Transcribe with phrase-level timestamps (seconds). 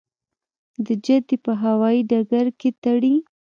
[0.85, 3.15] د جدې په هوايي ډګر کې تړي.